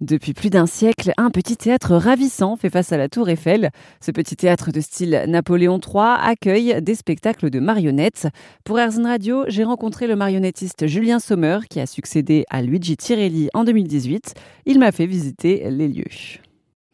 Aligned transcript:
Depuis 0.00 0.32
plus 0.32 0.48
d'un 0.48 0.64
siècle, 0.64 1.12
un 1.18 1.28
petit 1.28 1.58
théâtre 1.58 1.94
ravissant 1.94 2.56
fait 2.56 2.70
face 2.70 2.90
à 2.90 2.96
la 2.96 3.10
Tour 3.10 3.28
Eiffel. 3.28 3.68
Ce 4.00 4.10
petit 4.10 4.34
théâtre 4.34 4.70
de 4.70 4.80
style 4.80 5.24
Napoléon 5.28 5.78
III 5.78 6.16
accueille 6.22 6.80
des 6.80 6.94
spectacles 6.94 7.50
de 7.50 7.60
marionnettes. 7.60 8.28
Pour 8.64 8.78
Airzone 8.78 9.04
Radio, 9.04 9.44
j'ai 9.48 9.62
rencontré 9.62 10.06
le 10.06 10.16
marionnettiste 10.16 10.86
Julien 10.86 11.18
Sommer 11.18 11.58
qui 11.68 11.80
a 11.80 11.86
succédé 11.86 12.46
à 12.48 12.62
Luigi 12.62 12.96
Tirelli 12.96 13.50
en 13.52 13.64
2018. 13.64 14.32
Il 14.64 14.78
m'a 14.78 14.90
fait 14.90 15.04
visiter 15.04 15.68
les 15.68 15.88
lieux. 15.88 16.04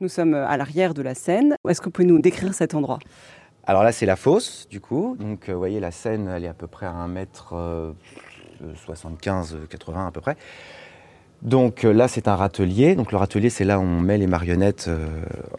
Nous 0.00 0.08
sommes 0.08 0.34
à 0.34 0.56
l'arrière 0.56 0.92
de 0.92 1.02
la 1.02 1.14
scène. 1.14 1.54
Est-ce 1.68 1.80
que 1.80 1.84
vous 1.84 1.92
pouvez 1.92 2.08
nous 2.08 2.18
décrire 2.18 2.54
cet 2.54 2.74
endroit? 2.74 2.98
Alors 3.68 3.84
là, 3.84 3.92
c'est 3.92 4.06
la 4.06 4.16
fosse, 4.16 4.66
du 4.68 4.80
coup. 4.80 5.16
Donc, 5.20 5.48
euh, 5.48 5.52
vous 5.52 5.58
voyez, 5.60 5.78
la 5.78 5.92
scène, 5.92 6.26
elle 6.26 6.44
est 6.44 6.48
à 6.48 6.54
peu 6.54 6.66
près 6.66 6.86
à 6.86 6.92
1 6.92 7.06
mètre 7.06 7.54
75, 8.84 9.58
80 9.70 10.08
à 10.08 10.10
peu 10.10 10.20
près. 10.20 10.36
Donc 11.42 11.84
euh, 11.84 11.92
là, 11.92 12.08
c'est 12.08 12.28
un 12.28 12.36
râtelier. 12.36 12.94
Donc 12.94 13.12
le 13.12 13.18
râtelier, 13.18 13.50
c'est 13.50 13.64
là 13.64 13.78
où 13.78 13.82
on 13.82 14.00
met 14.00 14.18
les 14.18 14.26
marionnettes 14.26 14.86
euh, 14.88 15.06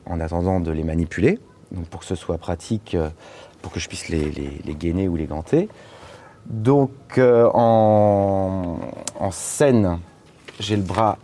en 0.06 0.20
attendant 0.20 0.60
de 0.60 0.72
les 0.72 0.84
manipuler. 0.84 1.40
Donc 1.72 1.86
pour 1.88 2.02
que 2.02 2.06
ce 2.06 2.16
soit 2.16 2.38
pratique, 2.38 2.96
euh, 2.96 3.10
pour 3.62 3.72
que 3.72 3.80
je 3.80 3.88
puisse 3.88 4.10
les, 4.10 4.32
les, 4.32 4.76
gainer 4.76 5.08
ou 5.08 5.16
les 5.16 5.26
ganter. 5.26 5.70
Donc 6.46 7.20
en, 7.20 8.78
scène, 9.32 10.00
j'ai 10.60 10.78
le 10.78 10.84
bras 10.84 11.18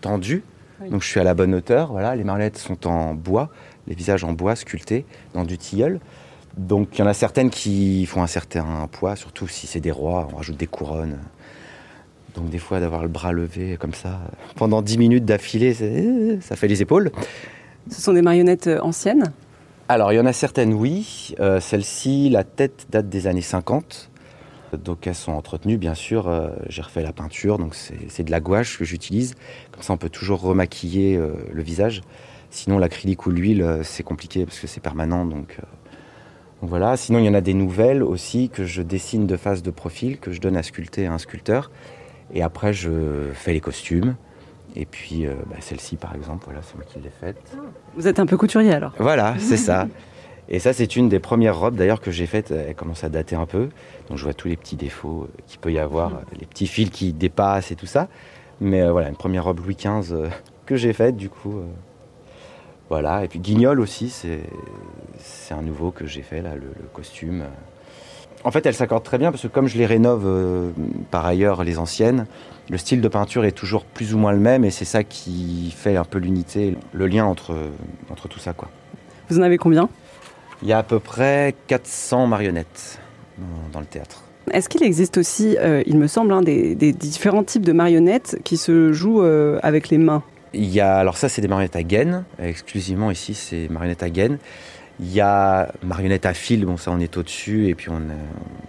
tendu. 0.00 0.42
Donc 0.90 1.02
je 1.02 1.08
suis 1.08 1.20
à 1.20 1.24
la 1.24 1.34
bonne 1.34 1.54
hauteur. 1.54 1.92
Voilà, 1.92 2.16
les 2.16 2.24
marionnettes 2.24 2.56
sont 2.56 2.86
en 2.86 3.12
bois, 3.12 3.50
les 3.86 3.94
visages 3.94 4.24
en 4.24 4.32
bois 4.32 4.56
sculptés 4.56 5.04
dans 5.34 5.44
du 5.44 5.58
tilleul. 5.58 6.00
Donc 6.56 6.88
il 6.94 7.00
y 7.00 7.02
en 7.02 7.06
a 7.06 7.14
certaines 7.14 7.50
qui 7.50 8.06
font 8.06 8.22
un 8.22 8.26
certain 8.26 8.88
poids, 8.90 9.16
surtout 9.16 9.48
si 9.48 9.66
c'est 9.66 9.80
des 9.80 9.90
rois, 9.90 10.28
on 10.32 10.36
rajoute 10.36 10.56
des 10.56 10.66
couronnes. 10.66 11.18
Donc 12.34 12.48
des 12.48 12.58
fois 12.58 12.80
d'avoir 12.80 13.02
le 13.02 13.08
bras 13.08 13.32
levé 13.32 13.76
comme 13.78 13.94
ça 13.94 14.20
pendant 14.56 14.82
10 14.82 14.98
minutes 14.98 15.24
d'affilée, 15.24 15.74
ça 16.40 16.56
fait 16.56 16.68
les 16.68 16.82
épaules. 16.82 17.10
Ce 17.90 18.00
sont 18.00 18.12
des 18.12 18.22
marionnettes 18.22 18.68
euh, 18.68 18.80
anciennes? 18.80 19.32
Alors 19.88 20.12
il 20.12 20.16
y 20.16 20.20
en 20.20 20.26
a 20.26 20.32
certaines 20.32 20.72
oui. 20.72 21.34
Euh, 21.40 21.60
Celle-ci, 21.60 22.30
la 22.30 22.44
tête 22.44 22.86
date 22.90 23.08
des 23.08 23.26
années 23.26 23.42
50. 23.42 24.10
Donc 24.82 25.06
elles 25.06 25.14
sont 25.14 25.32
entretenues 25.32 25.76
bien 25.76 25.94
sûr. 25.94 26.28
Euh, 26.28 26.48
j'ai 26.68 26.80
refait 26.80 27.02
la 27.02 27.12
peinture, 27.12 27.58
donc 27.58 27.74
c'est 27.74 28.22
de 28.22 28.30
la 28.30 28.40
gouache 28.40 28.78
que 28.78 28.84
j'utilise. 28.84 29.34
Comme 29.72 29.82
ça 29.82 29.92
on 29.92 29.98
peut 29.98 30.08
toujours 30.08 30.40
remaquiller 30.40 31.16
euh, 31.16 31.34
le 31.52 31.62
visage. 31.62 32.00
Sinon 32.50 32.78
l'acrylique 32.78 33.26
ou 33.26 33.30
l'huile 33.30 33.80
c'est 33.82 34.02
compliqué 34.02 34.46
parce 34.46 34.60
que 34.60 34.66
c'est 34.66 34.80
permanent. 34.80 35.26
Donc, 35.26 35.58
donc 36.60 36.70
voilà. 36.70 36.96
Sinon 36.96 37.18
il 37.18 37.26
y 37.26 37.28
en 37.28 37.34
a 37.34 37.40
des 37.42 37.54
nouvelles 37.54 38.02
aussi 38.02 38.48
que 38.48 38.64
je 38.64 38.80
dessine 38.80 39.26
de 39.26 39.36
face 39.36 39.62
de 39.62 39.70
profil, 39.70 40.18
que 40.18 40.32
je 40.32 40.40
donne 40.40 40.56
à 40.56 40.62
sculpter 40.62 41.06
à 41.06 41.12
un 41.12 41.18
sculpteur. 41.18 41.70
Et 42.32 42.42
après, 42.42 42.72
je 42.72 43.30
fais 43.34 43.52
les 43.52 43.60
costumes. 43.60 44.16
Et 44.74 44.86
puis, 44.86 45.26
euh, 45.26 45.34
bah, 45.50 45.56
celle-ci, 45.60 45.96
par 45.96 46.14
exemple, 46.14 46.44
voilà, 46.46 46.60
c'est 46.62 46.74
moi 46.76 46.84
qui 46.86 46.98
l'ai 46.98 47.10
faite. 47.10 47.56
Vous 47.94 48.08
êtes 48.08 48.18
un 48.18 48.26
peu 48.26 48.36
couturier 48.36 48.72
alors 48.72 48.92
Voilà, 48.98 49.34
c'est 49.38 49.56
ça. 49.58 49.86
Et 50.48 50.58
ça, 50.58 50.72
c'est 50.72 50.96
une 50.96 51.08
des 51.08 51.20
premières 51.20 51.58
robes 51.58 51.76
d'ailleurs 51.76 52.00
que 52.00 52.10
j'ai 52.10 52.26
faites. 52.26 52.50
Elle 52.50 52.74
commence 52.74 53.04
à 53.04 53.08
dater 53.08 53.36
un 53.36 53.46
peu. 53.46 53.68
Donc, 54.08 54.18
je 54.18 54.24
vois 54.24 54.34
tous 54.34 54.48
les 54.48 54.56
petits 54.56 54.76
défauts 54.76 55.28
qu'il 55.46 55.60
peut 55.60 55.72
y 55.72 55.78
avoir, 55.78 56.10
mm. 56.10 56.20
les 56.40 56.46
petits 56.46 56.66
fils 56.66 56.90
qui 56.90 57.12
dépassent 57.12 57.70
et 57.70 57.76
tout 57.76 57.86
ça. 57.86 58.08
Mais 58.60 58.82
euh, 58.82 58.92
voilà, 58.92 59.08
une 59.08 59.16
première 59.16 59.44
robe 59.44 59.60
Louis 59.60 59.76
XV 59.76 60.12
euh, 60.12 60.28
que 60.66 60.76
j'ai 60.76 60.92
faite, 60.92 61.16
du 61.16 61.28
coup. 61.28 61.60
voilà. 62.88 63.24
Et 63.24 63.28
puis, 63.28 63.40
Guignol 63.40 63.78
aussi, 63.78 64.08
c'est 64.08 65.54
un 65.54 65.62
nouveau 65.62 65.90
que 65.90 66.06
j'ai 66.06 66.22
fait, 66.22 66.40
là, 66.40 66.54
le 66.54 66.72
costume. 66.94 67.44
En 68.44 68.50
fait, 68.50 68.66
elle 68.66 68.74
s'accorde 68.74 69.04
très 69.04 69.18
bien 69.18 69.30
parce 69.30 69.42
que 69.42 69.48
comme 69.48 69.68
je 69.68 69.78
les 69.78 69.86
rénove 69.86 70.24
euh, 70.26 70.70
par 71.10 71.24
ailleurs, 71.24 71.62
les 71.62 71.78
anciennes, 71.78 72.26
le 72.70 72.78
style 72.78 73.00
de 73.00 73.08
peinture 73.08 73.44
est 73.44 73.52
toujours 73.52 73.84
plus 73.84 74.14
ou 74.14 74.18
moins 74.18 74.32
le 74.32 74.40
même 74.40 74.64
et 74.64 74.70
c'est 74.70 74.84
ça 74.84 75.04
qui 75.04 75.72
fait 75.76 75.96
un 75.96 76.04
peu 76.04 76.18
l'unité, 76.18 76.76
le 76.92 77.06
lien 77.06 77.24
entre, 77.24 77.54
entre 78.10 78.28
tout 78.28 78.40
ça. 78.40 78.52
Quoi. 78.52 78.68
Vous 79.28 79.38
en 79.38 79.42
avez 79.42 79.58
combien? 79.58 79.88
Il 80.62 80.68
y 80.68 80.72
a 80.72 80.78
à 80.78 80.82
peu 80.82 80.98
près 80.98 81.54
400 81.66 82.26
marionnettes 82.26 82.98
dans, 83.72 83.80
le 83.80 83.86
théâtre. 83.86 84.22
Est-ce 84.52 84.68
qu'il 84.68 84.82
existe 84.82 85.18
aussi, 85.18 85.56
euh, 85.58 85.82
il 85.86 85.98
me 85.98 86.06
semble, 86.06 86.32
hein, 86.32 86.42
des, 86.42 86.74
différents 86.74 87.42
types 87.42 87.64
de 87.64 87.72
marionnettes 87.72 88.38
qui 88.44 88.56
se 88.56 88.92
jouent 88.92 89.22
euh, 89.22 89.58
avec 89.62 89.88
les 89.88 89.98
mains? 89.98 90.22
Il 90.52 90.68
y 90.68 90.80
a, 90.80 90.96
alors 90.96 91.16
ça 91.16 91.28
c'est 91.28 91.40
des 91.40 91.48
marionnettes 91.48 91.76
à 91.76 91.82
gaine, 91.82 92.24
exclusivement 92.38 93.10
ici 93.10 93.34
c'est 93.34 93.68
marionnettes 93.70 94.02
à 94.02 94.10
gaine. 94.10 94.38
Il 95.00 95.12
y 95.12 95.20
a 95.20 95.72
marionnette 95.82 96.26
à 96.26 96.34
fil, 96.34 96.64
bon 96.64 96.76
ça 96.76 96.90
on 96.90 97.00
est 97.00 97.16
au-dessus, 97.16 97.68
et 97.68 97.74
puis 97.74 97.88
on 97.90 98.02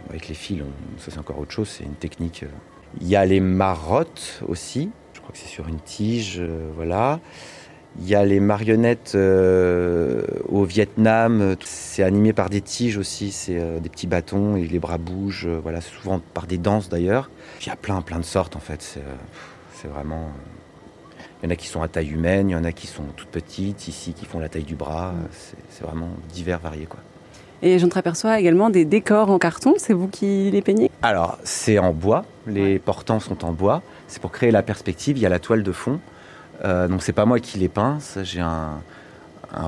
avec 0.09 0.27
les 0.27 0.35
fils, 0.35 0.61
ça 0.97 1.11
c'est 1.11 1.19
encore 1.19 1.39
autre 1.39 1.51
chose, 1.51 1.69
c'est 1.69 1.83
une 1.83 1.95
technique. 1.95 2.45
Il 3.01 3.07
y 3.07 3.15
a 3.15 3.25
les 3.25 3.39
marottes 3.39 4.41
aussi, 4.47 4.91
je 5.13 5.19
crois 5.19 5.31
que 5.31 5.37
c'est 5.37 5.47
sur 5.47 5.67
une 5.67 5.79
tige, 5.79 6.37
euh, 6.39 6.69
voilà. 6.75 7.19
Il 7.99 8.07
y 8.07 8.15
a 8.15 8.25
les 8.25 8.39
marionnettes 8.39 9.13
euh, 9.13 10.23
au 10.47 10.63
Vietnam, 10.63 11.55
c'est 11.63 12.03
animé 12.03 12.33
par 12.33 12.49
des 12.49 12.61
tiges 12.61 12.97
aussi, 12.97 13.31
c'est 13.31 13.59
euh, 13.59 13.79
des 13.79 13.89
petits 13.89 14.07
bâtons 14.07 14.55
et 14.55 14.67
les 14.67 14.79
bras 14.79 14.97
bougent, 14.97 15.47
voilà, 15.47 15.81
souvent 15.81 16.19
par 16.33 16.47
des 16.47 16.57
danses 16.57 16.89
d'ailleurs. 16.89 17.29
Il 17.61 17.67
y 17.67 17.71
a 17.71 17.75
plein 17.75 18.01
plein 18.01 18.19
de 18.19 18.25
sortes 18.25 18.55
en 18.55 18.59
fait, 18.59 18.99
c'est 19.73 19.87
vraiment 19.87 20.29
il 21.43 21.47
y 21.47 21.49
en 21.49 21.51
a 21.51 21.57
qui 21.57 21.67
sont 21.67 21.81
à 21.81 21.89
taille 21.89 22.09
humaine, 22.09 22.49
il 22.49 22.53
y 22.53 22.55
en 22.55 22.63
a 22.63 22.71
qui 22.71 22.87
sont 22.87 23.03
toutes 23.17 23.27
petites, 23.27 23.89
ici 23.89 24.13
qui 24.13 24.25
font 24.25 24.39
la 24.39 24.47
taille 24.47 24.63
du 24.63 24.75
bras. 24.75 25.11
Mm. 25.11 25.27
C'est 25.69 25.83
vraiment 25.83 26.09
divers, 26.33 26.59
variés. 26.59 26.85
Quoi. 26.85 27.01
Et 27.61 27.79
je 27.79 27.87
aperçois 27.95 28.39
également 28.39 28.69
des 28.69 28.85
décors 28.85 29.29
en 29.29 29.39
carton, 29.39 29.73
c'est 29.77 29.91
vous 29.93 30.07
qui 30.07 30.49
les 30.51 30.61
peignez? 30.61 30.89
Alors, 31.01 31.37
c'est 31.43 31.79
en 31.79 31.91
bois, 31.91 32.23
les 32.47 32.79
portants 32.79 33.19
sont 33.19 33.43
en 33.43 33.51
bois. 33.51 33.81
C'est 34.07 34.21
pour 34.21 34.31
créer 34.31 34.51
la 34.51 34.63
perspective, 34.63 35.17
il 35.17 35.21
y 35.21 35.25
a 35.25 35.29
la 35.29 35.39
toile 35.39 35.63
de 35.63 35.71
fond. 35.73 35.99
Euh, 36.63 36.87
donc, 36.87 37.03
c'est 37.03 37.13
pas 37.13 37.25
moi 37.25 37.39
qui 37.39 37.59
les 37.59 37.69
peins, 37.69 37.99
j'ai 38.23 38.39
un, 38.39 38.79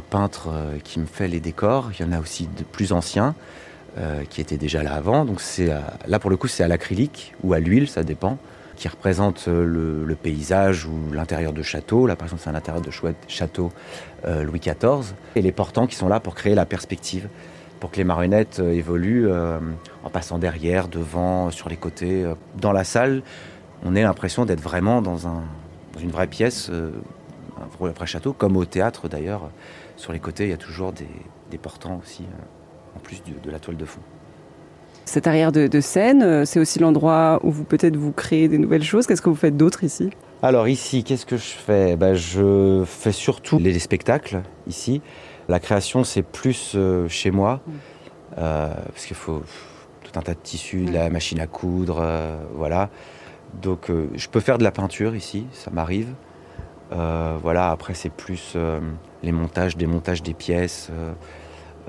peintre 0.10 0.50
euh, 0.52 0.78
qui 0.82 1.00
me 1.00 1.06
fait 1.06 1.28
les 1.28 1.42
décors. 1.42 1.92
Il 1.98 2.06
y 2.06 2.08
en 2.08 2.14
a 2.14 2.20
aussi 2.20 2.48
de 2.58 2.64
plus 2.64 2.94
anciens 2.94 3.36
euh, 3.98 4.24
qui 4.30 4.40
étaient 4.40 4.58
déjà 4.58 4.82
là 4.82 4.94
avant. 4.94 5.26
Donc, 5.26 5.42
c'est 5.42 5.70
là 6.08 6.20
pour 6.20 6.30
le 6.30 6.38
coup, 6.38 6.48
c'est 6.48 6.64
à 6.64 6.70
l'acrylique 6.70 7.34
ou 7.44 7.54
à 7.54 7.60
l'huile, 7.60 7.90
ça 7.90 8.04
dépend 8.04 8.38
qui 8.76 8.88
représente 8.88 9.48
euh, 9.48 10.06
le, 10.06 10.16
paysage 10.16 10.86
ou 10.86 11.12
l'intérieur 11.12 11.54
de 11.54 11.62
château. 11.62 12.08
Là, 12.08 12.16
par 12.16 12.28
exemple, 12.28 12.42
c'est 12.44 12.50
un 12.50 12.56
intérieur 12.56 12.84
de 12.84 12.92
château 13.28 13.72
euh, 14.26 14.44
Louis 14.44 14.60
XIV. 14.60 15.14
Et 15.36 15.42
les 15.42 15.52
portants 15.52 15.88
qui 15.88 15.96
sont 15.96 16.08
là 16.08 16.20
pour 16.20 16.36
créer 16.36 16.56
la 16.56 16.66
perspective, 16.66 17.28
pour 17.80 17.92
que 17.92 17.98
les 17.98 18.04
marionnettes 18.04 18.60
euh, 18.60 18.72
évoluent 18.72 19.30
en 19.32 20.10
passant 20.10 20.38
derrière, 20.38 20.88
devant, 20.88 21.52
sur 21.52 21.70
les 21.70 21.78
côtés. 21.78 22.26
Dans 22.56 22.72
la 22.72 22.84
salle, 22.84 23.24
on 23.84 23.96
a 23.96 24.02
l'impression 24.02 24.46
d'être 24.46 24.62
vraiment 24.62 25.02
dans, 25.02 25.28
un, 25.28 25.44
une 26.02 26.12
vraie 26.12 26.28
pièce, 26.28 26.70
un 26.70 27.78
vrai 27.78 28.08
château, 28.08 28.34
comme 28.34 28.58
au 28.58 28.66
théâtre 28.66 29.08
d'ailleurs. 29.08 29.50
Sur 29.98 30.12
les 30.12 30.20
côtés, 30.20 30.46
il 30.46 30.50
y 30.50 30.54
a 30.54 30.58
toujours 30.58 30.92
des, 30.92 31.08
portants 31.58 32.02
aussi, 32.04 32.26
en 32.98 33.00
plus 33.00 33.24
de 33.24 33.50
la 33.50 33.60
toile 33.60 33.78
de 33.78 33.86
fond. 33.86 34.02
Cette 35.16 35.28
arrière 35.28 35.54
de, 35.54 35.80
scène, 35.80 36.24
euh, 36.24 36.44
c'est 36.44 36.60
aussi 36.60 36.78
l'endroit 36.78 37.40
où 37.42 37.50
vous 37.50 37.64
peut-être 37.64 37.96
vous 37.96 38.12
créez 38.12 38.50
des 38.50 38.58
nouvelles 38.58 38.84
choses. 38.84 39.08
Qu'est-ce 39.08 39.22
que 39.22 39.30
vous 39.30 39.36
faites 39.38 39.56
d'autre 39.56 39.86
ici? 39.86 40.10
Alors 40.44 40.68
ici, 40.68 41.06
qu'est-ce 41.06 41.26
que 41.26 41.38
je 41.38 41.54
fais? 41.54 41.96
Ben, 41.96 42.16
Je 42.16 42.84
fais 42.86 43.14
surtout 43.14 43.58
les, 43.58 43.80
spectacles 43.80 44.42
ici. 44.68 45.02
La 45.48 45.62
création, 45.62 46.04
c'est 46.04 46.22
plus 46.22 46.74
euh, 46.76 47.08
chez 47.08 47.32
moi, 47.32 47.62
mm. 47.66 47.72
euh, 48.40 48.74
parce 48.88 49.06
qu'il 49.06 49.16
faut 49.16 49.42
tout 50.04 50.20
un 50.20 50.22
tas 50.22 50.34
de 50.34 50.40
tissus, 50.44 50.84
de 50.84 50.92
la 50.92 51.10
machine 51.10 51.40
à 51.40 51.48
coudre, 51.48 52.06
voilà. 52.54 52.90
Donc 53.62 53.90
je 54.16 54.28
peux 54.28 54.42
faire 54.42 54.58
de 54.58 54.66
la 54.66 54.72
peinture 54.72 55.16
ici, 55.16 55.46
ça 55.54 55.72
m'arrive. 55.72 56.10
voilà, 56.92 57.72
après 57.72 57.94
c'est 57.94 58.12
plus 58.12 58.58
les 59.24 59.32
montages, 59.32 59.78
démontages 59.78 60.24
des 60.24 60.34
pièces. 60.34 60.92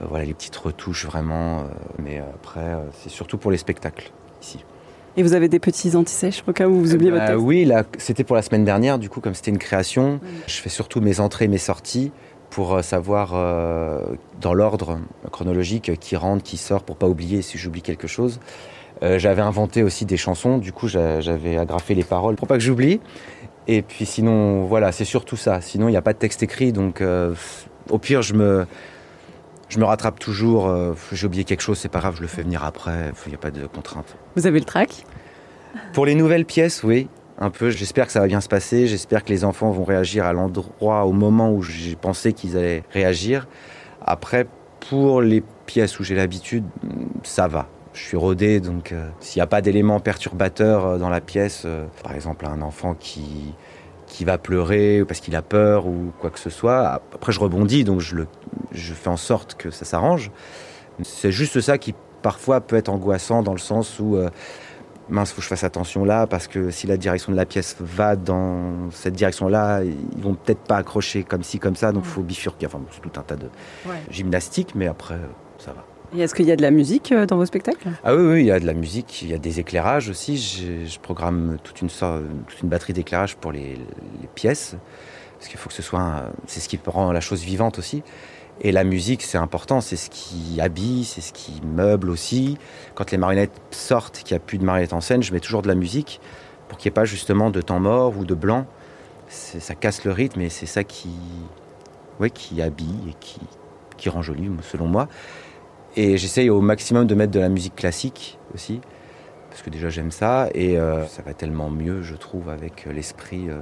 Euh, 0.01 0.05
voilà 0.09 0.25
les 0.25 0.35
petites 0.35 0.57
retouches 0.57 1.07
vraiment. 1.07 1.61
Euh, 1.61 1.63
mais 1.99 2.19
après, 2.19 2.61
euh, 2.61 2.81
c'est 3.03 3.11
surtout 3.11 3.39
pour 3.39 3.51
les 3.51 3.57
spectacles 3.57 4.11
ici. 4.43 4.65
Et 5.17 5.23
vous 5.23 5.33
avez 5.33 5.49
des 5.49 5.59
petits 5.59 5.97
antisèches 5.97 6.45
au 6.47 6.53
cas 6.53 6.69
où 6.69 6.75
vous 6.75 6.95
oubliez 6.95 7.11
votre 7.11 7.25
bah 7.25 7.33
texte 7.33 7.45
Oui, 7.45 7.65
là, 7.65 7.85
c'était 7.97 8.25
pour 8.25 8.37
la 8.37 8.43
semaine 8.43 8.67
dernière, 8.67 8.99
du 8.99 9.09
coup, 9.09 9.21
comme 9.21 9.35
c'était 9.35 9.51
une 9.51 9.59
création, 9.59 10.21
je 10.47 10.57
fais 10.57 10.69
surtout 10.69 11.01
mes 11.01 11.21
entrées 11.21 11.47
et 11.47 11.49
mes 11.49 11.57
sorties 11.57 12.13
pour 12.51 12.85
savoir 12.85 13.31
dans 14.39 14.53
l'ordre 14.53 14.99
chronologique 15.33 15.99
qui 15.99 16.17
rentre, 16.17 16.43
qui 16.43 16.59
sort, 16.59 16.83
pour 16.83 16.97
pas 16.97 17.09
oublier 17.09 17.41
si 17.41 17.57
j'oublie 17.57 17.81
quelque 17.81 18.07
chose. 18.07 18.41
j'avais 19.01 19.41
inventé 19.41 19.83
aussi 19.83 20.05
des 20.05 20.19
chansons, 20.19 20.59
du 20.59 20.71
coup 20.71 20.87
j'avais 20.87 21.57
agrafé 21.57 21.95
les 21.95 22.05
paroles 22.05 22.37
pour 22.37 22.47
pas 22.47 22.59
que 22.59 22.63
j'oublie. 22.63 23.01
Et 23.69 23.81
puis 23.81 24.05
sinon, 24.05 24.67
voilà, 24.67 24.93
c'est 24.93 25.07
surtout 25.07 25.37
ça. 25.37 25.63
Sinon, 25.63 25.89
il 25.89 25.93
n'y 25.93 25.97
a 25.97 26.03
pas 26.03 26.13
de 26.13 26.19
texte 26.19 26.43
écrit, 26.43 26.73
donc 26.73 27.03
au 27.91 27.99
pire, 27.99 28.21
je 28.21 28.35
me, 28.35 28.67
je 29.69 29.79
me 29.79 29.85
rattrape 29.85 30.19
toujours. 30.19 30.69
Euh, 30.69 30.95
j'ai 31.13 31.27
oublié 31.27 31.45
quelque 31.45 31.61
chose, 31.61 31.79
c'est 31.79 31.89
pas 31.89 32.01
grave, 32.01 32.17
je 32.17 32.23
le 32.23 32.29
fais 32.29 32.43
venir 32.43 32.65
après. 32.65 33.13
Il 33.27 33.31
n'y 33.31 33.35
a 33.35 33.39
pas 33.39 33.51
de 33.51 33.67
contrainte. 33.67 34.17
Vous 34.37 34.47
avez 34.47 34.59
le 34.59 34.65
trac? 34.65 35.05
Pour 35.93 36.07
les 36.07 36.15
nouvelles 36.15 36.45
pièces, 36.45 36.83
oui. 36.83 37.09
Un 37.39 37.51
peu. 37.51 37.71
J'espère 37.71 38.07
que 38.07 38.13
ça 38.13 38.21
va 38.21 38.27
bien 38.27 38.41
se 38.41 38.49
passer. 38.49 38.87
J'espère 38.87 39.25
que 39.25 39.29
les 39.29 39.45
enfants 39.45 39.71
vont 39.71 39.85
réagir 39.85 40.25
à 40.25 40.33
l'endroit, 40.33 41.05
au 41.05 41.13
moment 41.13 41.53
où 41.53 41.63
j'ai 41.63 41.97
pensé 41.97 42.33
qu'ils 42.33 42.57
allaient 42.57 42.85
réagir. 42.91 43.47
Après, 44.05 44.47
pour 44.89 45.21
les 45.21 45.43
pièces 45.67 45.99
où 46.01 46.05
j'ai 46.05 46.15
l'habitude, 46.15 46.65
ça 47.25 47.49
va. 47.49 47.69
Je 47.93 48.03
suis 48.03 48.17
rodé, 48.17 48.61
donc 48.61 48.93
euh, 48.93 49.09
s'il 49.21 49.41
n'y 49.41 49.43
a 49.43 49.47
pas 49.47 49.63
d'éléments 49.63 50.01
perturbateurs 50.01 50.85
euh, 50.85 50.99
dans 50.99 51.09
la 51.09 51.21
pièce, 51.21 51.67
par 52.03 52.15
exemple 52.15 52.47
un 52.47 52.61
enfant 52.61 52.95
qui 52.95 53.55
qui 54.07 54.25
va 54.25 54.39
pleurer 54.39 55.05
parce 55.07 55.21
qu'il 55.21 55.37
a 55.37 55.43
peur 55.43 55.87
ou 55.87 56.13
quoi 56.21 56.31
que 56.31 56.39
ce 56.39 56.51
soit. 56.51 57.03
Après, 57.15 57.33
je 57.33 57.41
rebondis, 57.41 57.85
donc 57.85 58.01
je, 58.01 58.17
le, 58.17 58.27
je 58.77 58.95
fais 58.95 59.09
en 59.09 59.17
sorte 59.17 59.55
que 59.55 59.71
ça 59.71 59.85
s'arrange. 59.85 60.31
C'est 61.03 61.33
juste 61.33 61.61
ça 61.61 61.79
qui 61.79 61.95
parfois 62.23 62.61
peut 62.61 62.77
être 62.77 62.89
angoissant 62.89 63.43
dans 63.43 63.53
le 63.53 63.59
sens 63.59 63.99
où 64.01 64.17
euh, 64.17 64.31
mince, 65.09 65.31
faut 65.31 65.37
que 65.37 65.43
je 65.43 65.49
fasse 65.49 65.65
attention 65.65 66.05
là 66.05 66.27
parce 66.27 66.47
que 66.49 66.71
si 66.71 66.87
la 66.87 66.97
direction 66.97 67.31
de 67.33 67.37
la 67.37 67.45
pièce 67.47 67.77
va 67.81 68.17
dans 68.17 68.91
cette 68.91 69.15
direction-là, 69.15 69.83
ils 69.85 70.23
vont 70.23 70.35
peut-être 70.35 70.61
pas 70.63 70.77
accrocher 70.79 71.23
comme 71.23 71.43
ci 71.43 71.59
comme 71.59 71.77
ça, 71.77 71.93
donc 71.93 72.05
il 72.05 72.11
faut 72.11 72.23
bifurquer. 72.23 72.67
Enfin, 72.67 72.81
c'est 72.93 73.01
tout 73.01 73.21
un 73.21 73.23
tas 73.23 73.37
de 73.37 73.47
Ouais. 73.87 73.97
gymnastique, 74.11 74.75
mais 74.75 74.87
après 74.87 75.19
ça 75.59 75.73
va. 75.73 75.85
Et 76.17 76.21
est-ce 76.21 76.35
qu'il 76.37 76.47
y 76.47 76.53
a 76.53 76.57
de 76.57 76.63
la 76.63 76.71
musique 76.71 77.11
euh, 77.13 77.27
dans 77.27 77.37
vos 77.37 77.47
spectacles? 77.47 77.89
Ah 78.05 78.15
oui, 78.15 78.23
oui, 78.25 78.41
il 78.43 78.47
y 78.47 78.51
a 78.53 78.61
de 78.61 78.67
la 78.67 78.75
musique, 78.75 79.23
il 79.23 79.29
y 79.29 79.35
a 79.35 79.39
des 79.39 79.59
éclairages 79.61 80.09
aussi. 80.09 80.37
Je 80.39 80.99
programme 81.01 81.59
toute 81.65 81.83
une, 81.83 81.91
sorte, 81.91 82.23
toute 82.49 82.63
une 82.63 82.69
batterie 82.69 82.93
d'éclairage 82.93 83.37
pour 83.37 83.51
les, 83.53 83.75
les 84.21 84.29
pièces, 84.35 84.77
parce 85.37 85.49
qu'il 85.49 85.59
faut 85.59 85.69
que 85.69 85.75
ce 85.75 85.83
soit, 85.83 86.01
un- 86.01 86.31
c'est 86.47 86.61
ce 86.61 86.69
qui 86.69 86.79
rend 86.87 87.11
la 87.13 87.21
chose 87.21 87.43
vivante 87.43 87.79
aussi. 87.81 88.03
Et 88.61 88.73
la 88.73 88.85
musique, 88.85 89.23
c'est 89.23 89.39
important, 89.39 89.81
c'est 89.81 89.97
ce 89.97 90.09
qui 90.09 90.61
habille, 90.61 91.05
c'est 91.05 91.21
ce 91.21 91.33
qui 91.33 91.61
meuble 91.63 92.11
aussi. 92.11 92.57
Quand 92.95 93.11
les 93.11 93.19
marionnettes 93.19 93.61
sortent, 93.71 94.19
qu'il 94.19 94.35
n'y 94.35 94.43
a 94.43 94.45
plus 94.45 94.59
de 94.59 94.65
marionnettes 94.65 94.95
en 94.95 95.01
scène, 95.01 95.23
je 95.23 95.33
mets 95.33 95.41
toujours 95.41 95.63
de 95.63 95.69
la 95.69 95.75
musique 95.75 96.21
pour 96.69 96.79
qu'il 96.79 96.89
n'y 96.89 96.95
ait 96.95 97.01
pas 97.01 97.05
justement 97.05 97.51
de 97.51 97.61
temps 97.61 97.81
mort 97.81 98.17
ou 98.17 98.25
de 98.25 98.35
blanc. 98.35 98.67
Ça 99.29 99.75
casse 99.75 100.05
le 100.05 100.13
rythme 100.13 100.41
et 100.41 100.49
c'est 100.49 100.67
ça 100.67 100.85
qui, 100.85 101.11
ouais, 102.21 102.31
qui 102.31 102.63
habille 102.63 103.11
et 103.11 103.15
qui, 103.21 103.41
qui 103.97 104.09
rend 104.09 104.23
joli, 104.23 104.51
selon 104.63 104.87
moi. 104.87 105.09
Et 105.97 106.19
j'essaye 106.19 106.51
au 106.51 106.61
maximum 106.61 107.07
de 107.07 107.15
mettre 107.15 107.33
de 107.33 107.41
la 107.41 107.49
musique 107.49 107.75
classique 107.75 108.39
aussi, 108.55 108.81
parce 109.49 109.63
que 109.63 109.71
déjà 109.71 109.89
j'aime 109.89 110.11
ça, 110.11 110.49
et 110.55 110.79
euh, 110.79 111.07
ça 111.07 111.23
va 111.23 111.33
tellement 111.33 111.71
mieux, 111.71 112.03
je 112.03 112.15
trouve, 112.15 112.51
avec 112.51 112.87
euh, 112.87 112.93
l'esprit 112.93 113.49
euh, 113.49 113.61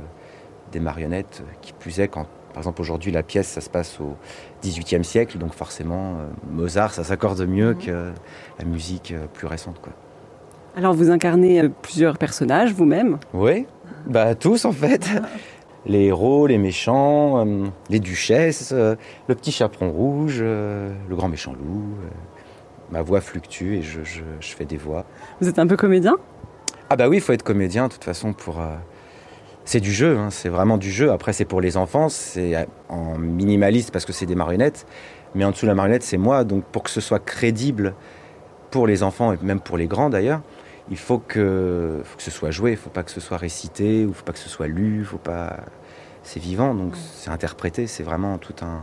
des 0.72 0.80
marionnettes, 0.80 1.44
qui 1.62 1.72
plus 1.72 2.00
est 2.00 2.08
quand, 2.08 2.26
par 2.54 2.60
exemple, 2.62 2.80
aujourd'hui, 2.80 3.12
la 3.12 3.22
pièce, 3.22 3.48
ça 3.48 3.60
se 3.60 3.68
passe 3.68 4.00
au 4.00 4.14
XVIIIe 4.62 5.04
siècle, 5.04 5.36
donc 5.38 5.52
forcément, 5.52 6.14
euh, 6.14 6.26
Mozart, 6.50 6.94
ça 6.94 7.04
s'accorde 7.04 7.42
mieux 7.46 7.74
que 7.74 8.12
la 8.58 8.64
musique 8.64 9.12
euh, 9.12 9.26
plus 9.32 9.46
récente, 9.46 9.80
quoi. 9.82 9.92
Alors 10.76 10.94
vous 10.94 11.10
incarnez 11.10 11.60
euh, 11.60 11.68
plusieurs 11.82 12.16
personnages 12.16 12.72
vous-même. 12.72 13.18
Oui, 13.34 13.66
bah 14.06 14.34
tous 14.34 14.64
en 14.64 14.72
fait. 14.72 15.08
Les 15.86 16.04
héros, 16.06 16.46
les 16.46 16.56
méchants, 16.56 17.44
euh, 17.46 17.66
les 17.90 18.00
duchesses, 18.00 18.72
euh, 18.72 18.94
le 19.28 19.34
petit 19.34 19.52
chaperon 19.52 19.90
rouge, 19.90 20.38
euh, 20.40 20.90
le 21.10 21.14
grand 21.14 21.28
méchant 21.28 21.52
loup. 21.52 21.84
ma 22.90 23.02
voix 23.02 23.20
fluctue 23.20 23.74
et 23.74 23.82
je, 23.82 24.02
je- 24.02 24.22
je 24.40 24.54
fais 24.54 24.64
des 24.64 24.78
voix. 24.78 25.04
Vous 25.42 25.48
êtes 25.48 25.58
un 25.58 25.66
peu 25.66 25.76
comédien? 25.76 26.14
Ah 26.88 26.96
bah 26.96 27.08
oui, 27.10 27.16
il 27.18 27.20
faut 27.20 27.34
être 27.34 27.42
comédien 27.42 27.88
de 27.88 27.92
toute 27.92 28.04
façon 28.04 28.32
pour... 28.32 28.62
C'est 29.66 29.80
du 29.80 29.92
jeu, 29.92 30.18
hein, 30.18 30.30
c'est 30.30 30.50
vraiment 30.50 30.76
du 30.76 30.90
jeu. 30.90 31.10
Après 31.10 31.32
c'est 31.32 31.46
pour 31.46 31.60
les 31.60 31.76
enfants, 31.76 32.08
c'est 32.08 32.66
en 32.88 33.16
minimaliste 33.16 33.90
parce 33.90 34.04
que 34.04 34.12
c'est 34.12 34.26
des 34.26 34.34
marionnettes. 34.34 34.86
Mais 35.34 35.44
en 35.44 35.50
dessous 35.50 35.66
de 35.66 35.70
la 35.70 35.74
marionnette, 35.74 36.02
c'est 36.02 36.18
moi. 36.18 36.44
Donc 36.44 36.64
pour 36.64 36.82
que 36.82 36.90
ce 36.90 37.00
soit 37.00 37.18
crédible 37.18 37.94
pour 38.70 38.86
les 38.86 39.02
enfants 39.02 39.32
et 39.32 39.38
même 39.42 39.60
pour 39.60 39.78
les 39.78 39.86
grands 39.86 40.10
d'ailleurs, 40.10 40.42
il 40.90 40.98
faut 40.98 41.18
que, 41.18 42.02
faut 42.04 42.16
que 42.16 42.22
ce 42.22 42.30
soit 42.30 42.50
joué. 42.50 42.72
Il 42.72 42.76
faut 42.76 42.90
pas 42.90 43.02
que 43.02 43.10
ce 43.10 43.20
soit 43.20 43.38
récité 43.38 44.04
ou 44.04 44.12
faut 44.12 44.24
pas 44.24 44.32
que 44.32 44.38
ce 44.38 44.50
soit 44.50 44.68
lu. 44.68 45.04
Faut 45.04 45.18
pas... 45.18 45.56
C'est 46.22 46.40
vivant, 46.40 46.74
donc 46.74 46.94
c'est 46.96 47.30
interprété. 47.30 47.86
C'est 47.86 48.02
vraiment 48.02 48.38
tout 48.38 48.54
un, 48.62 48.80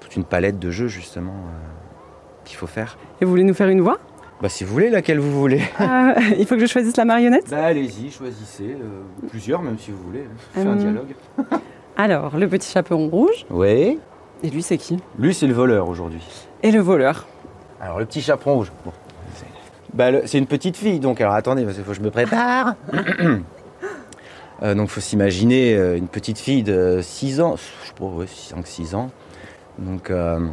toute 0.00 0.16
une 0.16 0.24
palette 0.24 0.58
de 0.58 0.70
jeux 0.70 0.88
justement 0.88 1.32
euh, 1.32 2.44
qu'il 2.44 2.56
faut 2.56 2.66
faire. 2.66 2.96
Et 3.20 3.24
vous 3.24 3.30
voulez 3.30 3.44
nous 3.44 3.54
faire 3.54 3.68
une 3.68 3.80
voix? 3.80 3.98
Bah 4.42 4.48
si 4.48 4.64
vous 4.64 4.72
voulez, 4.72 4.90
laquelle 4.90 5.18
vous 5.20 5.30
voulez. 5.40 5.62
Euh, 5.80 6.12
Il 6.38 6.46
faut 6.46 6.54
que 6.56 6.60
je 6.60 6.66
choisisse 6.66 6.96
la 6.96 7.04
marionnette 7.04 7.50
Bah 7.50 7.64
allez-y, 7.64 8.10
choisissez. 8.10 8.76
euh, 8.80 9.02
plusieurs 9.28 9.62
même 9.62 9.78
si 9.78 9.90
vous 9.90 10.02
voulez. 10.02 10.24
Faites 10.52 10.66
Euh, 10.66 10.72
un 10.72 10.76
dialogue. 10.76 11.14
Alors, 11.96 12.36
le 12.36 12.48
petit 12.48 12.70
chaperon 12.70 13.08
rouge. 13.08 13.46
Oui. 13.50 13.98
Et 14.42 14.50
lui, 14.50 14.62
c'est 14.62 14.76
qui? 14.78 14.98
Lui 15.18 15.32
c'est 15.32 15.46
le 15.46 15.54
voleur 15.54 15.88
aujourd'hui. 15.88 16.20
Et 16.62 16.70
le 16.72 16.80
voleur. 16.80 17.26
Alors 17.80 17.98
le 17.98 18.04
petit 18.06 18.20
chaperon 18.20 18.54
rouge. 18.56 18.72
Bon. 18.84 18.92
c'est- 19.34 19.46
Bah, 19.94 20.10
c'est 20.26 20.38
une 20.38 20.46
petite 20.46 20.76
fille, 20.76 20.98
donc 21.00 21.20
alors 21.20 21.34
attendez, 21.34 21.62
parce 21.64 21.76
qu'il 21.76 21.84
faut 21.84 21.92
que 21.92 21.96
je 21.96 22.02
me 22.02 22.10
prépare. 22.10 22.74
Euh, 24.62 24.74
donc 24.76 24.88
faut 24.88 25.00
s'imaginer 25.00 25.74
euh, 25.74 25.96
une 25.98 26.06
petite 26.06 26.38
fille 26.38 26.62
de 26.62 27.00
6 27.02 27.40
ans, 27.40 27.56
je 27.56 27.88
sais 27.88 27.92
pas, 27.98 28.04
ouais, 28.04 28.26
5-6 28.26 28.94
ans. 28.94 29.10
Donc 29.80 30.10
euh, 30.10 30.46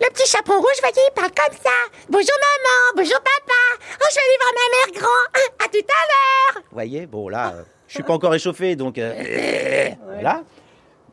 Le 0.00 0.10
petit 0.12 0.30
chaperon 0.30 0.58
rouge, 0.58 0.78
voyez, 0.80 0.94
il 1.08 1.14
parle 1.14 1.30
comme 1.30 1.56
ça. 1.56 1.70
Bonjour 2.08 2.36
maman, 2.40 2.96
bonjour 2.96 3.18
papa. 3.18 3.54
Oh, 4.00 4.04
je 4.10 4.14
vais 4.14 4.20
aller 4.20 4.38
voir 4.40 4.52
ma 4.54 4.92
mère 4.92 5.00
grand. 5.02 5.64
À 5.64 5.68
tout 5.68 5.78
à 5.78 6.54
l'heure. 6.56 6.62
vous 6.64 6.74
voyez, 6.74 7.06
bon 7.06 7.28
là, 7.28 7.54
euh, 7.54 7.62
je 7.88 7.94
suis 7.94 8.02
pas 8.02 8.12
encore 8.12 8.34
échauffé, 8.34 8.76
donc 8.76 8.98
euh, 8.98 9.88
voilà. 10.12 10.42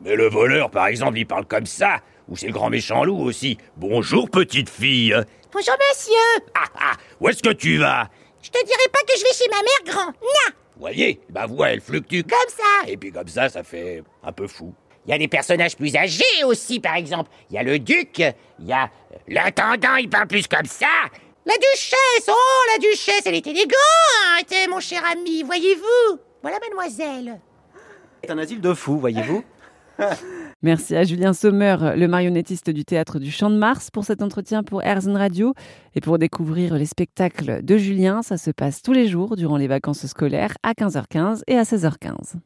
Mais 0.02 0.14
le 0.16 0.28
voleur, 0.28 0.70
par 0.70 0.86
exemple, 0.88 1.16
il 1.18 1.26
parle 1.26 1.46
comme 1.46 1.66
ça. 1.66 2.00
Ou 2.28 2.36
c'est 2.36 2.46
le 2.46 2.52
grand 2.52 2.70
méchant 2.70 3.04
loup 3.04 3.20
aussi. 3.22 3.58
Bonjour, 3.76 4.28
petite 4.30 4.68
fille. 4.70 5.14
Bonjour 5.52 5.74
monsieur. 5.90 6.44
Ah 6.54 6.64
ah, 6.78 6.92
où 7.20 7.28
est-ce 7.28 7.42
que 7.42 7.52
tu 7.52 7.78
vas? 7.78 8.08
Je 8.42 8.50
te 8.50 8.64
dirai 8.64 8.88
pas 8.92 9.00
que 9.06 9.18
je 9.18 9.22
vais 9.22 9.32
chez 9.32 9.48
ma 9.50 9.62
mère 9.62 9.94
grand. 9.94 10.06
Na, 10.08 10.54
Voyez, 10.76 11.20
ma 11.32 11.46
voix, 11.46 11.70
elle 11.70 11.80
fluctue. 11.80 12.22
comme 12.22 12.48
ça. 12.48 12.88
Et 12.88 12.96
puis 12.96 13.12
comme 13.12 13.28
ça, 13.28 13.48
ça 13.48 13.62
fait 13.62 14.02
un 14.22 14.32
peu 14.32 14.46
fou. 14.46 14.74
Il 15.06 15.10
y 15.10 15.14
a 15.14 15.18
des 15.18 15.28
personnages 15.28 15.76
plus 15.76 15.96
âgés 15.96 16.44
aussi, 16.46 16.80
par 16.80 16.96
exemple. 16.96 17.30
Il 17.50 17.56
y 17.56 17.58
a 17.58 17.62
le 17.62 17.78
duc, 17.78 18.22
il 18.58 18.66
y 18.66 18.72
a 18.72 18.84
euh, 18.84 19.16
l'intendant, 19.28 19.96
il 19.96 20.08
parle 20.08 20.26
plus 20.26 20.46
comme 20.46 20.66
ça. 20.66 20.86
La 21.46 21.54
duchesse, 21.54 22.28
oh, 22.28 22.72
la 22.72 22.78
duchesse, 22.78 23.22
elle 23.26 23.34
est 23.34 23.46
élégante, 23.46 24.70
mon 24.70 24.80
cher 24.80 25.02
ami, 25.12 25.42
voyez-vous. 25.42 26.18
Voilà, 26.40 26.58
mademoiselle. 26.58 27.38
C'est 28.22 28.30
un 28.30 28.38
asile 28.38 28.62
de 28.62 28.72
fous, 28.72 28.98
voyez-vous. 28.98 29.44
Merci 30.62 30.96
à 30.96 31.04
Julien 31.04 31.34
Sommer, 31.34 31.76
le 31.96 32.08
marionnettiste 32.08 32.70
du 32.70 32.86
théâtre 32.86 33.18
du 33.18 33.30
Champ 33.30 33.50
de 33.50 33.56
Mars, 33.56 33.90
pour 33.90 34.04
cet 34.04 34.22
entretien 34.22 34.62
pour 34.62 34.82
Airzone 34.82 35.16
Radio. 35.16 35.52
Et 35.94 36.00
pour 36.00 36.18
découvrir 36.18 36.74
les 36.74 36.86
spectacles 36.86 37.62
de 37.62 37.76
Julien, 37.76 38.22
ça 38.22 38.38
se 38.38 38.50
passe 38.50 38.80
tous 38.80 38.92
les 38.92 39.06
jours 39.06 39.36
durant 39.36 39.58
les 39.58 39.68
vacances 39.68 40.06
scolaires 40.06 40.56
à 40.62 40.72
15h15 40.72 41.42
et 41.46 41.58
à 41.58 41.62
16h15. 41.62 42.36